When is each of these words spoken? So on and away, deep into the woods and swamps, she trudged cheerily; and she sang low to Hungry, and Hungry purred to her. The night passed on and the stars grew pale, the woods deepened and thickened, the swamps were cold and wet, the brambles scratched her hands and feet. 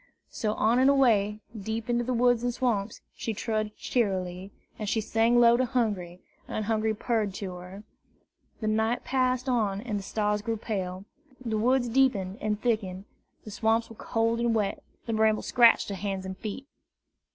So 0.31 0.55
on 0.55 0.79
and 0.79 0.89
away, 0.89 1.41
deep 1.55 1.87
into 1.87 2.03
the 2.03 2.11
woods 2.15 2.41
and 2.43 2.51
swamps, 2.51 3.01
she 3.13 3.35
trudged 3.35 3.77
cheerily; 3.77 4.51
and 4.79 4.89
she 4.89 4.99
sang 4.99 5.39
low 5.39 5.57
to 5.57 5.65
Hungry, 5.65 6.19
and 6.47 6.65
Hungry 6.65 6.95
purred 6.95 7.35
to 7.35 7.53
her. 7.53 7.83
The 8.61 8.67
night 8.67 9.03
passed 9.03 9.47
on 9.47 9.79
and 9.81 9.99
the 9.99 10.01
stars 10.01 10.41
grew 10.41 10.57
pale, 10.57 11.05
the 11.39 11.55
woods 11.59 11.87
deepened 11.87 12.39
and 12.41 12.59
thickened, 12.59 13.05
the 13.45 13.51
swamps 13.51 13.91
were 13.91 13.95
cold 13.95 14.39
and 14.39 14.55
wet, 14.55 14.81
the 15.05 15.13
brambles 15.13 15.45
scratched 15.45 15.89
her 15.89 15.95
hands 15.95 16.25
and 16.25 16.35
feet. 16.35 16.65